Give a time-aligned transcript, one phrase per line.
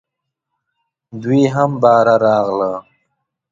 [1.21, 2.73] دوی هم باره راغله.